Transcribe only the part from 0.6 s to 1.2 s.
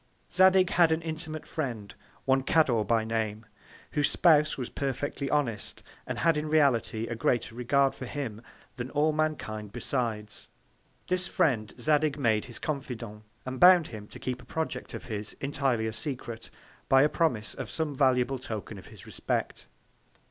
had an